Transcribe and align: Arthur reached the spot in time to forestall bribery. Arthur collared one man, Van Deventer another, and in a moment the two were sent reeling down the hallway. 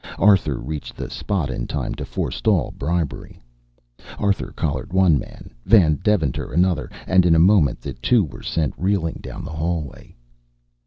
Arthur 0.17 0.57
reached 0.57 0.95
the 0.97 1.11
spot 1.11 1.51
in 1.51 1.67
time 1.67 1.93
to 1.93 2.05
forestall 2.05 2.71
bribery. 2.75 3.39
Arthur 4.17 4.51
collared 4.51 4.93
one 4.93 5.19
man, 5.19 5.53
Van 5.63 5.99
Deventer 6.03 6.51
another, 6.51 6.89
and 7.05 7.23
in 7.23 7.35
a 7.35 7.49
moment 7.53 7.81
the 7.81 7.93
two 7.93 8.23
were 8.23 8.41
sent 8.41 8.73
reeling 8.79 9.19
down 9.21 9.45
the 9.45 9.51
hallway. 9.51 10.15